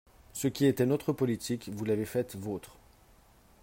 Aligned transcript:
Ce 0.33 0.47
qui 0.47 0.65
était 0.65 0.87
notre 0.87 1.13
politique, 1.13 1.69
vous 1.71 1.85
l’avez 1.85 2.05
faite 2.05 2.35
vôtre. 2.35 2.75